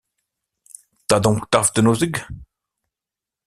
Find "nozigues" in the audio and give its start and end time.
1.81-2.25